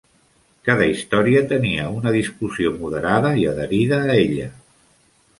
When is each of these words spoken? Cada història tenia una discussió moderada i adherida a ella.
Cada 0.67 0.85
història 0.91 1.43
tenia 1.51 1.83
una 1.97 2.13
discussió 2.15 2.71
moderada 2.77 3.33
i 3.43 3.45
adherida 3.51 4.01
a 4.07 4.17
ella. 4.23 4.49